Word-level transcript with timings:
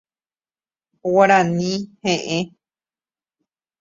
Guarani 1.11 1.73
he'ẽ. 2.03 2.37